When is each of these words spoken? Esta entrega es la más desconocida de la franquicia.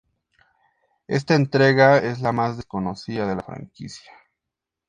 Esta 1.05 1.35
entrega 1.35 1.99
es 1.99 2.21
la 2.21 2.31
más 2.31 2.57
desconocida 2.57 3.27
de 3.27 3.35
la 3.35 3.43
franquicia. 3.43 4.11